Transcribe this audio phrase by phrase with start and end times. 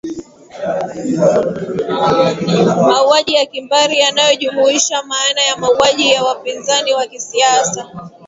[2.77, 8.09] mauaji ya kimbari yanajumuisha maana ya mauaji ya wapinzani wa kisiasa